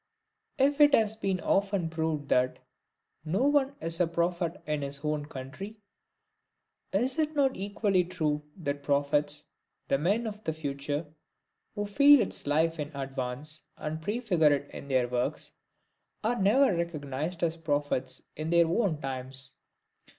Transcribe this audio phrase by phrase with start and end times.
[0.57, 2.57] If it has been often proved that
[3.23, 5.77] "no one is a prophet in his own country;"
[6.91, 9.45] is it not equally true that the prophets,
[9.89, 11.05] the men of the future,
[11.75, 15.53] who feel its life in advance, and prefigure it in their works,
[16.23, 19.55] are never recognized as prophets in their own times?